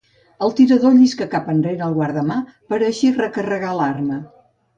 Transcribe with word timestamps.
El 0.45 0.53
tirador 0.59 0.95
llisca 1.01 1.27
cap 1.33 1.51
enrere 1.53 1.85
el 1.89 1.93
guardamà 1.99 2.39
per 2.73 2.77
a 2.81 2.89
així 2.89 3.13
recarregar 3.19 3.77
l'arma. 3.83 4.21